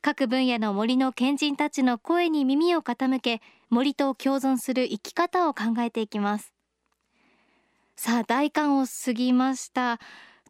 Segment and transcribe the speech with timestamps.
[0.00, 6.52] 各分野の森の賢人たちの声に耳を傾け森と共存する生き方を考えていきます。
[7.96, 9.98] さあ大寒を過ぎました。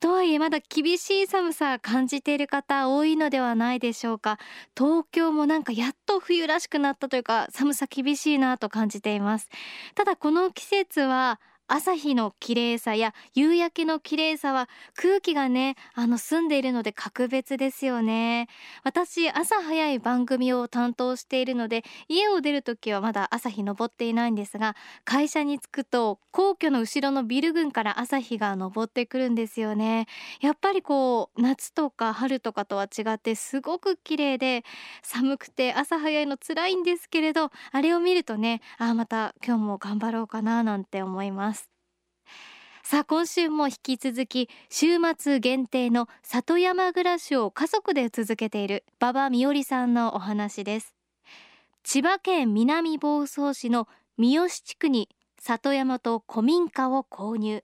[0.00, 4.38] とはいえまだ厳しい寒さ感じている方多いのではないでしょうか。
[4.76, 9.48] 東京もなんかやっと冬らしくなったというか寒さ厳しいなと感じています。
[9.94, 18.48] ただこの季節は朝日の綺麗さや夕焼けの綺麗さは空気がねあの澄んでいるので格別ですよね。
[18.84, 30.06] 私朝早い番組を担当しているので家を出る時はまだ朝日昇っていないんですが会社に着くと皇居の後ろのビル群から朝日が昇ってくるんですよね。
[30.40, 34.64] やっぱりこう夏とか春とかとは違ってすごく綺麗で
[35.02, 41.57] 寒くて朝早いの辛いんですけれどあれを見るとねあまた今日も頑張ろうかななんて思います。
[42.90, 50.94] さあ今週も引き続き週末限定の里山暮らしを家族で続けている馬場美織さんのお話です。
[51.82, 57.62] 千葉県南房総市の三好地区に里山と古民家を購入。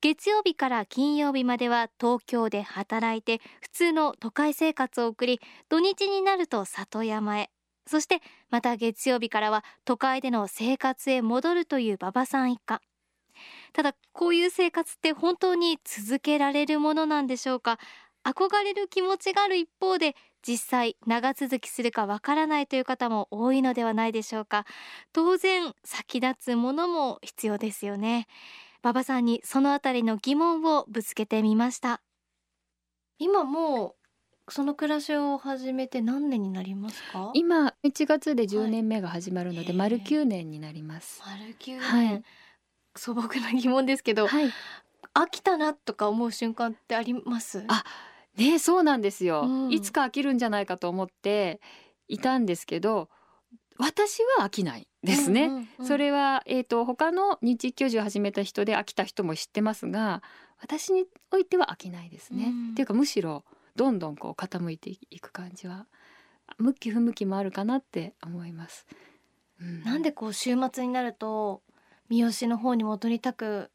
[0.00, 7.50] 月曜日から金曜日までは東京で働いて普通の都会生活を送り土日になると里山へ。
[7.86, 12.80] そしてまた月曜日からは都会での生活へ戻るという馬場さん一家。
[13.76, 17.78] ただこういう生活って本当に続けられるものなんでしょうか？
[18.24, 24.64] 憧れる気持ちがある一方で実際長続きするかわからないという方も多いのではないでしょうか？
[25.12, 28.28] 当然先立つものも必要ですよね。
[28.82, 32.00] 馬場さんにそのあたりの疑問をぶつけてみました。
[33.18, 33.94] 今も
[34.48, 37.30] うその暮らしを始めて何年になりますか？
[37.34, 41.20] 今1月で10年目が始まるので、はい、丸9年になります。
[41.26, 42.22] 丸9年、はい
[42.98, 44.52] 素朴な疑問ですけど、はい、
[45.14, 47.64] 飽きたなとか思う瞬間ってあります？
[47.68, 47.84] あ
[48.36, 51.60] ねそうなんですよ、うん、いつか飽きるんじゃないかと思って
[52.08, 53.08] いたんですけど
[53.78, 60.22] 私は飽きないですね、うんうんうん、それはえっ、ー、と他の日居住を始めた人で飽きた人も知ってますが
[60.60, 65.86] 私においては飽きないですね、うん、っていうかむしろどんどんこう傾いていく感じは
[66.58, 68.86] 向き不向きもあるかなって思います、
[69.60, 71.62] うん、なんでこう週末になると
[72.08, 73.70] 三好の方に戻りたく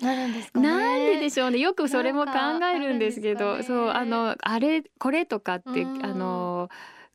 [0.00, 1.58] なるんですか、ね、なんででしょうね。
[1.58, 2.32] よくそれも考
[2.74, 6.68] えるんですけど、ね、そうあのあれこれとかって、あの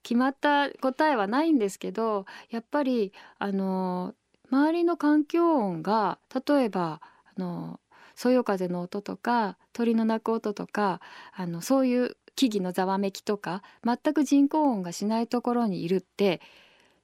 [0.03, 4.13] 決まった答えはないんですけどやっぱりあの
[4.49, 7.01] 周りの環境音が例えば
[7.37, 7.79] あの
[8.15, 11.01] そよ風の音とか鳥の鳴く音とか
[11.35, 16.41] あのそういう木々のざわめきとか全く人工音がしないところにいるって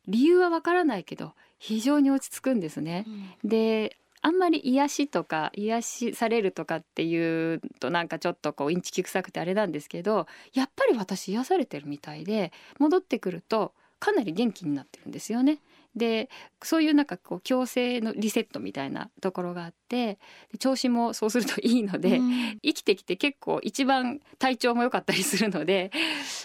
[0.07, 1.33] 理由はわからないけど
[1.65, 3.05] 非常に落ち着くんですね。
[3.43, 15.59] うん、であんまり癒しとか癒しされるとかっていうとなんかちょっとこうインチキ臭くてあれなんですけどやっぱり私癒されてるみたいで戻ってくるとかなり元気になってるんですよね。
[15.95, 16.29] で
[16.61, 20.19] そういうなんかこう強制のリセットみたいなところがあって
[20.59, 25.91] 調子もそうするといいので、うん、生きてきて結構一番体調も良かったりするので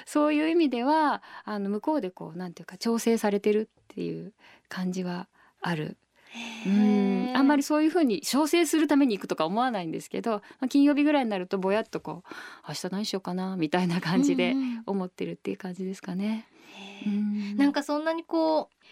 [0.07, 4.33] そういう意味ではあの向こうでこうなんていうか調整されてるっていう
[4.71, 5.29] 感じは
[5.61, 5.99] ある。
[6.67, 7.33] うん。
[7.35, 12.35] あんまりそういうふうに調整するために行くとか思わないんですけど、まあ、金曜日ぐらいになるとぼやっとこう
[12.69, 14.55] 明日何しようかなみたいな感じで
[14.87, 16.47] 思ってるっていう感じですかね。
[17.11, 17.57] ん。
[17.57, 18.85] なんかそんなにこう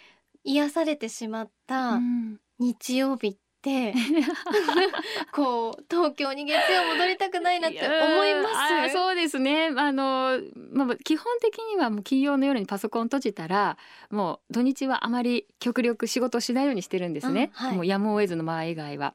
[0.44, 1.98] 癒されてしまった
[2.58, 3.36] 日曜日っ
[3.68, 3.94] て
[5.32, 8.48] こう東京に月曜戻りたくないなって思いま
[8.88, 8.92] す。
[8.92, 9.70] そうですね。
[9.76, 10.40] あの、
[10.72, 13.76] まあ、基本的にはもう金曜の夜にパソコン閉じたら
[14.10, 19.14] もう土日はあまり極力仕事しないようにしてるんですね、うんはい、もうやむを得ずの場合以外は。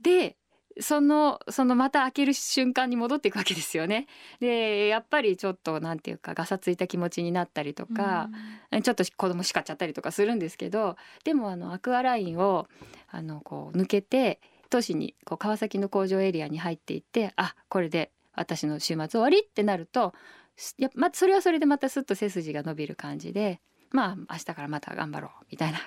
[0.00, 0.36] で
[0.80, 4.06] そのそのまた開ける瞬間に戻っていくわけですよね。
[4.40, 8.28] でやっぱりちょっとなんていうかガサついた気持ちになったりとか、
[8.70, 12.66] うん、ちょっと子供叱っちゃったりとかするんですけどでもあのアクアラインを
[13.08, 14.40] あのこう抜けて
[14.70, 20.14] 都市にこう川崎の工場エリアに入っていってあこれで私の週末終わりってなると
[20.76, 23.60] やまそれはそれでまたすっと背筋が伸びる感じで
[23.90, 25.78] まあ明日からまた頑張ろうみたいな。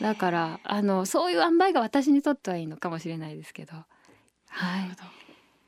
[0.00, 3.74] だからあのそういう塩梅が私にとってはいいのかもしれないですけど。
[4.54, 4.90] はい、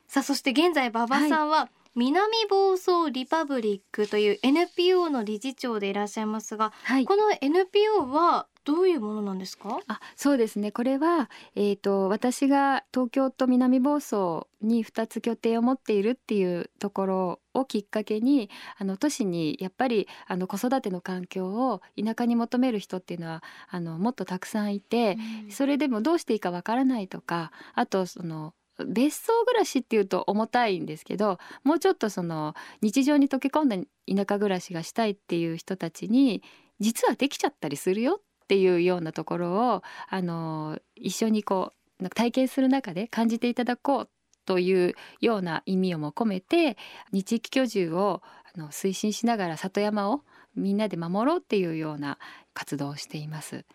[0.07, 7.05] さあそして現在馬場さんは、南房総リパブリックという NPO の理事長でいらっしゃいますが、はい。
[7.05, 9.79] この NPO はどういうものなんですか？
[9.87, 10.71] あそうですね。
[10.71, 25.17] これは、えー、と私が東京と南房総に2つ拠点を持っているっていうところをきっかけにあの都市にやっぱりあの子育ての環境を田舎に求める人っていうのはあのもっとたくさんいて、
[25.49, 28.53] それでもどうしていいかわからないとかあとその
[28.85, 33.85] 別荘暮らしっていうと重たいんですけどもうちょっとその日常に溶け込んだ田
[34.17, 36.43] 舎暮らしがしたいっていう人たちに
[36.79, 44.09] 実はできちゃったりするよっていうようなところをあの一緒にこう体験する中で感じていただこう
[44.45, 46.77] というような意味をも込めて
[47.11, 48.21] 地域居住を
[48.55, 50.21] あの推進しながら里山を
[50.55, 52.17] みんなで守ろうっていうような
[52.53, 53.65] 活動をしています。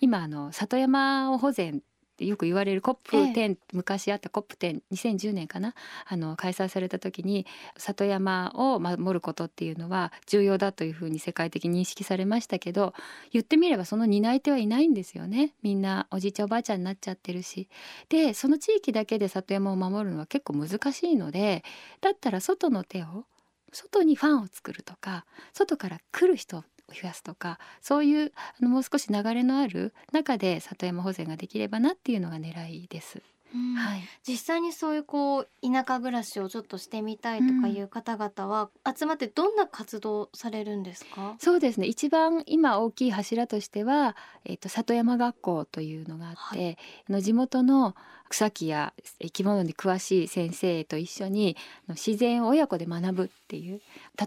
[0.00, 1.82] 今あの里山を保全
[2.22, 5.74] ってよく言われる COP10、昔あった COP102010 年かな？
[6.06, 7.46] あの開催された時に
[7.76, 12.94] 里山を守ることっていうのは重要だというふうに世界的に認識されましたけど
[13.32, 15.54] 言ってみればその担い手はいないんですよね。
[15.62, 17.68] みんなおじいちゃんおばあちゃんになっちゃってるし。
[18.08, 21.64] でその地域だけで里山を守るのは結構難しいので
[22.00, 23.24] だったら外の手を
[23.72, 25.24] 外にファンを作るとか
[25.54, 33.22] 外から来る人を増やすとかそういうあのもう少し流れのある中で里山保全ができればなっていうのが狙いです。
[33.54, 33.74] うん。
[33.74, 41.86] はい、実際にそういうこう田舎暮らしをちょっとしてみたいとかいう方々は集まってどんな活動されるんですか、そうですね。
[41.86, 46.76] 一番今大きい柱としては、えっと里山学校というのがあって、は
[47.08, 47.94] あの地元の
[48.32, 51.56] 草木や生き物に詳しい先生と一緒に
[51.88, 53.82] 自然を親子で学ぶっていう。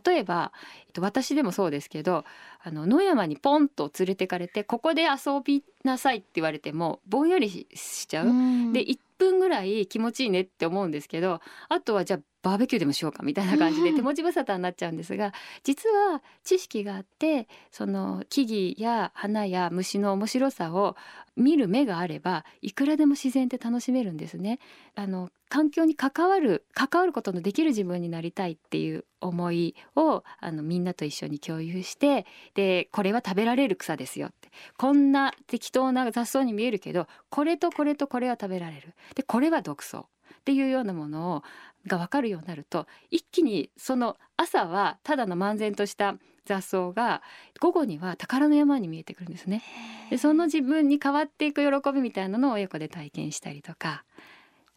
[0.06, 0.52] 例えば、
[0.88, 2.24] えっと、私でもそうですけど
[2.68, 8.28] あの野山にポンと連れてかれてここで遊びなさいって言われてもぼんやりししちゃう？
[8.28, 15.34] うんで1分ぐらい気持ちいいねって思うんですけどあとはじゃあバーベキューでもしようかみたいな感じでうん手持ち無沙汰になっちゃうんですが
[15.64, 20.96] 実は知識があってその木々や花や虫の面白さを
[21.36, 24.60] 見る目があればいくらでも自然って楽しめるんですね。
[24.94, 34.52] あの環境に関わる関わることのできる自分になりたいっていう思いをあのみんなと一緒に共有してでこれは食べられる草ですよって。
[34.78, 38.94] こんな適当な雑草に見えるけどこれとこれとこれは食べられる。
[39.16, 40.06] でこれは毒草っ
[40.46, 41.44] ていうようなものを
[41.88, 46.16] が分かるようになると一気にその朝はただの漫然とした
[46.46, 47.22] 雑草が
[47.60, 49.64] 午後には宝の山に見えてくるんですね。
[50.10, 54.04] でその自分に変わっていく喜びみたいなのを親子で体験したりとか。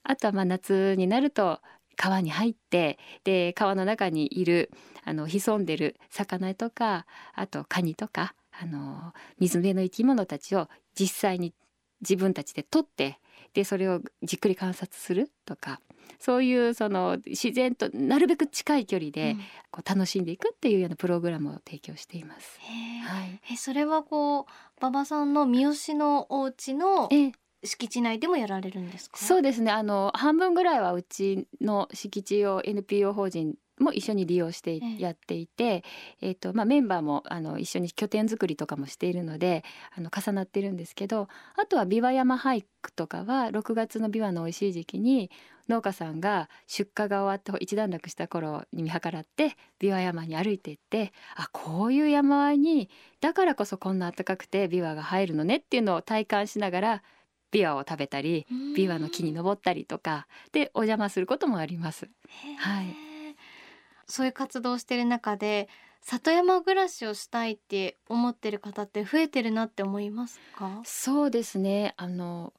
[0.05, 1.61] あとはまあ夏になると
[1.97, 4.71] 川に入ってで川の中にいる
[5.05, 7.05] あの潜んでる魚とか
[7.35, 10.69] あとカニとかあの水辺の生き物たちを
[10.99, 11.53] 実際に
[12.01, 13.19] 自分たちで撮って
[13.53, 15.81] でそれをじっくり観察するとか
[16.19, 19.37] そういうその自然となるべく近い距離で
[19.71, 22.59] こう楽しんでいくっていうようなプログラムを提供しています。
[22.61, 23.01] へー。
[23.01, 24.45] はい、えそれはこう
[24.81, 27.33] 馬場さんの三好のお家のええ。
[27.65, 29.17] 敷地内でもやられるんですか？
[29.19, 29.73] そうですね。
[29.73, 35.85] あの半分ぐらいはうちの敷地を NPO 法人も一緒に利用してやっていて、
[36.21, 39.65] えっとまあ、メンバーもあの一緒に拠点作りとかもしているので
[39.97, 45.31] あの重なってるんですけどあとは琵琶山俳句とかは6月の琵琶の美味しい時期に
[45.69, 52.89] 農家さんが出荷が終わって一段落した頃に見計らって琵琶山に歩いていってあこういう山あいに
[53.21, 57.03] だからこそこんな暖かくて琵琶が生えるのねっていうのを体感しながら
[57.53, 62.09] 琵琶を食べたり琵琶の木に登ったりとかでお邪魔することもあります。
[62.59, 63.08] はいい
[64.09, 65.69] そういう活動をしてる中で
[66.01, 70.81] 里山暮らしをしたいって思ってる方って増えてるなって思いますか？
[70.85, 71.95] そうですね。
[71.97, 72.53] あの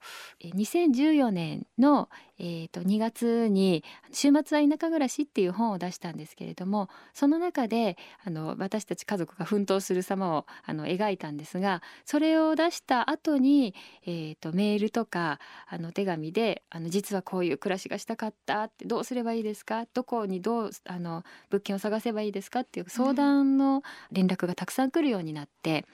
[0.43, 2.09] 2014年の、
[2.39, 25.85] えー、と2月に「週末は田舎暮らし」っていう本を出したんですけれどもその中であの私たち家族が奮闘する様をあの描いたんですがそれを出した後に、えー、とメールとかあの手紙であの「実はこういう暮らしがしたかった」って「どうすればいいですか?」「どこにどうあの物件を探せばいいですか?」っていう相談の連絡がたくさん来るようになって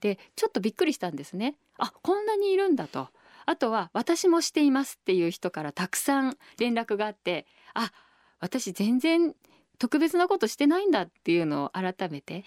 [0.00, 1.56] でちょっとびっくりしたんですね。
[1.76, 3.08] あこんなにいるんだと
[3.46, 7.92] あとは私もしていますっていう人からたくさん連絡があってあ
[8.40, 9.34] 私全然
[9.78, 12.44] 特別なことしてないんだっていうのを改めて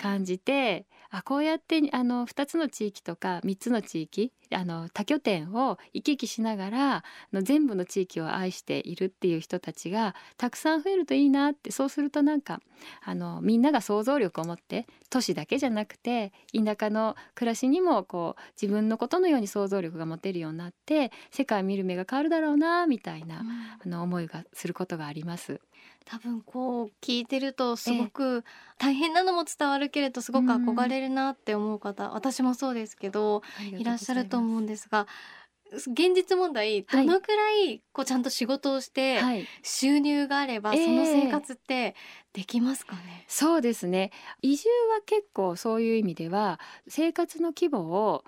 [0.00, 12.60] 感じてあこうやってあの2つの地域とか3つの地域あの多拠点を行き来しながらあの全部の地域を愛しているっていう人たちがたくさん増えるといいなってそうするとなんか
[13.04, 23.44] あのみんなが想像力を持って都市だけじゃなくて田舎の暮らしにもこう自分のことのように想像力が持てるようになって世界を見る目が変わるだろうなみたいな
[23.84, 25.60] あの思いがすることがあります。
[26.04, 28.44] 多分こう聞いてるとすごく
[28.78, 33.42] 大変なのも伝わるけれどすごく憧れるなって思う方、私もそうですけど
[33.78, 35.06] いらっしゃると思うんですが
[35.72, 39.20] 現実問題どのくらいこうちゃんと仕事をして
[39.62, 41.94] 収入があればその生活って
[42.34, 44.10] できますかね、えー、そうですね。
[44.42, 48.24] 移住は結構そういう意味では生活の規模を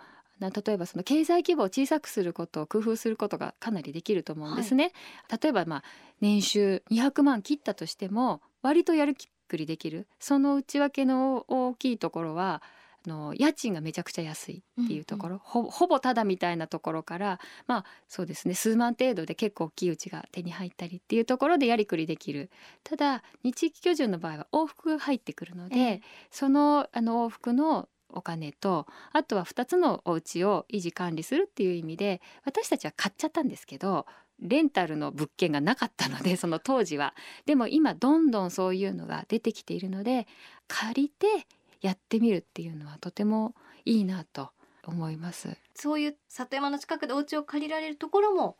[0.51, 4.93] 例えばその経済規模を小さくすることを工夫することがかなりできると思うんですね。
[5.29, 5.85] はい、例えばまあ
[6.21, 10.07] 年収200万切ったとしても割とやる気っくりできる。
[10.19, 12.63] その内訳の大きいところは
[13.07, 15.37] の家賃がめちゃくちゃ安いっていうところ、うん。
[15.37, 18.55] うん、ほほぼただみたいなところからまあそうですね。
[18.55, 22.51] 数万程度で結構大きいうちが手に入ったりっていうところでやりくりできる。
[22.83, 34.07] ただ日域居住の場合は往復が入ってくるので、えー、そのあの往復のお金とあとは2つのお家を維持管理するっていう意味で私たちは買っちゃったんですけど
[34.41, 37.15] レンタルの物件がなかったので その当時は。
[37.47, 40.27] でも今どんどんそういうのが出てきているので
[40.69, 41.47] 借りて
[41.81, 43.55] やってみるっていうのはとても
[43.85, 44.51] いいなと
[44.87, 45.57] 思います。
[45.75, 48.57] そういう里山の近くでお家を借りられるところも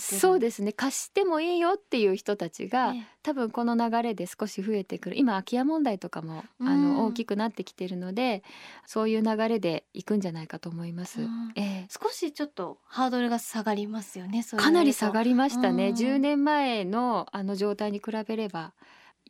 [0.00, 0.72] そうですね。
[0.72, 5.18] 貸してもいいよっていう人たちが、ね、多分この流れで少し増えてくる。
[5.18, 8.42] 今空き家問題とかも、あの大きくなってきてるので
[8.86, 11.20] そういう流れでいくんじゃないかと思います、
[11.54, 15.88] えー、少しちょっとハードルが下がりますよねかなり下がりましたね。
[15.96, 18.72] 10年前のあの状態に比べれば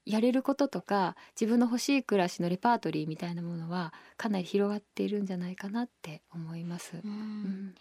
[0.06, 7.00] やれることとか自分の欲しい暮らしのレパートリーみたいなものはかなり広がっているんじゃないかなって思います。
[7.04, 7.74] うん、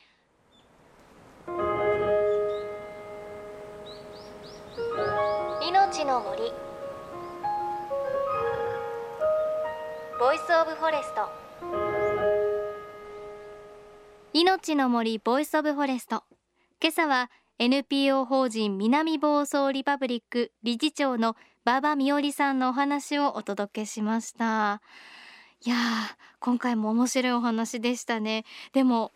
[4.77, 6.51] 命の森。
[10.19, 11.29] Voice of Forest。
[14.33, 16.23] 命の森 Voice of Forest。
[16.81, 24.81] 今朝は NPO 法人南房総リパブリック理事長の馬場美織さんのお話をお届けしました。
[25.65, 25.77] いや
[26.41, 28.43] 今回も面白いお話でしたね。
[28.73, 29.13] でも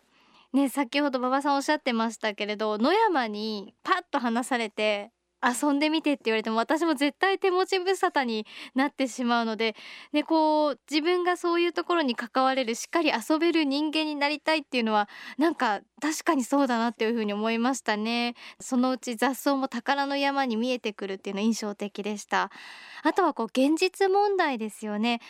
[0.54, 9.74] ね先ほど馬場さんおっしゃってましたけれど野山にパッと話されて遊んでみてって言われても私も絶対手持ち無沙汰になってしまうので、
[10.12, 18.34] ね、こう自分がそういうところに関われるしっかり遊べる人間になりたいっていうのはなんか確かにそうだなっていうふうに思いましたね。
[18.60, 22.50] そのうち雑草も宝の山に見えてくるっていうの印象的でした。
[23.02, 25.20] あとはこう現実問題ですよね。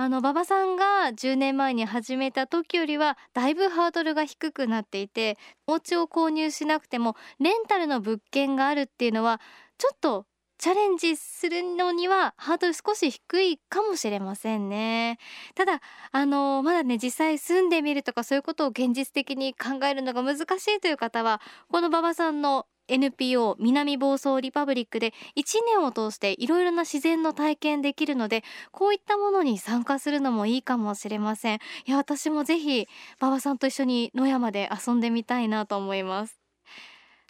[0.00, 5.36] あの馬場さんが10年前に始めた時よりはだいぶハードルが低くなっていて
[5.66, 9.40] お家を購入しなくてもレンタルの物件があるっていうのは
[9.76, 10.26] ちょっと
[10.56, 15.18] チャレンジするのにはハードル少し低いかもしれませんね。
[15.56, 15.80] ただ
[16.12, 21.40] あのまだね実際住んでみるとかそういうことを現実的に考えるのが難しいという方は
[21.72, 28.42] この馬場さんの NPO 南房総リパブリックで1年を通していろいろな自然の体験できるので
[28.72, 31.58] こういったものに参加するのもいいかもしれません。
[31.86, 32.86] いや私もぜひ
[33.20, 36.37] 馬場さんと一緒に野山で遊んでみたいなと思います。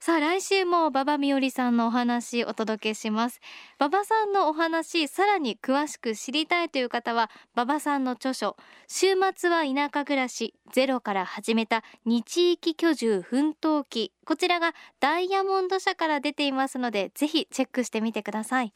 [0.00, 3.40] さあ来週も馬場美織さんのお話お届けします。
[3.80, 14.12] 馬場さんのお話さらに詳しく知りたいという方は馬場さんの著書週末は田舎暮らしゼロから始めた日域居住奮闘記。
[14.24, 18.72] こちらがダイヤモンド社から出ていますのでぜひチェックしてみてください。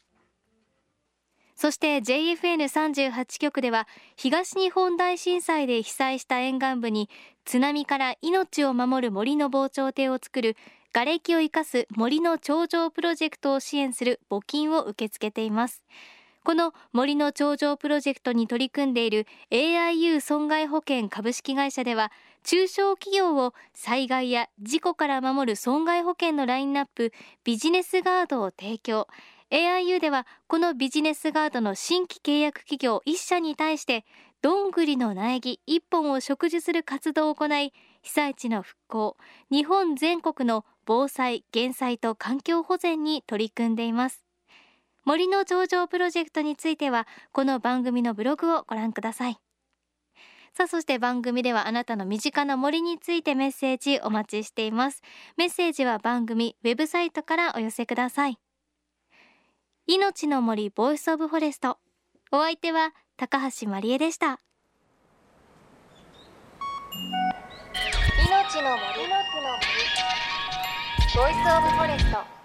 [1.55, 3.87] そして JFN38 局では
[4.17, 7.09] 東日本大震災で被災した沿岸部に
[7.45, 10.57] 津波から命を守る森の防潮堤を作る
[10.95, 15.83] 瓦礫を生かす森の頂上プロジェクトを支援する募金を受け付けています。
[16.45, 29.07] この森の頂上プロジェクトに取り組んでいる AIU 損害保険株式会社では中小企業を災害や事故から守る損害保険のラインナップビジネスガードを提供。
[29.51, 34.05] AIU ではこのビジネスガードの新規契約企業1社に対して
[34.43, 37.73] どんぐりの苗木1本を植樹する活動を行い
[38.03, 39.17] 被災地の復興
[39.51, 44.25] 日本全国の防災減災と環境保全に取り組んでいます。
[45.05, 49.39] 森の長城プロジェクトについてはこの番組のブログをご覧ください。
[50.55, 55.03] さあそして番組ではあなたの身近な森についてメッセージお待ちしています。
[55.37, 58.39] メッセージは番組ウェブサイトからお寄せください。
[59.87, 61.79] 命の森 Voice of Forest。
[62.31, 64.41] お相手は高橋万里恵でした。
[68.29, 69.72] 命の森の森。
[71.15, 72.42] ボイスオブフォレスト。